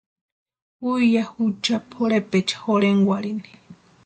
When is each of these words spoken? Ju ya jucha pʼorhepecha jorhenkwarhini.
Ju 0.83 0.93
ya 1.13 1.23
jucha 1.37 1.75
pʼorhepecha 1.89 2.55
jorhenkwarhini. 2.63 3.49